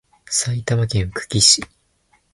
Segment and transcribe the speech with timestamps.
[0.25, 1.63] 埼玉県久喜市